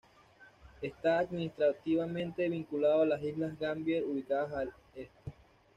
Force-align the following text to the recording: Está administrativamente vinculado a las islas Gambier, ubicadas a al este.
Está 0.81 1.19
administrativamente 1.19 2.49
vinculado 2.49 3.03
a 3.03 3.05
las 3.05 3.21
islas 3.21 3.59
Gambier, 3.59 4.03
ubicadas 4.03 4.51
a 4.51 4.59
al 4.61 4.73
este. 4.95 5.31